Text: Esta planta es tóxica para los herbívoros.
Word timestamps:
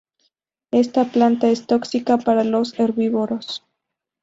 Esta 0.71 1.11
planta 1.11 1.49
es 1.49 1.67
tóxica 1.67 2.17
para 2.17 2.43
los 2.43 2.73
herbívoros. 2.79 3.67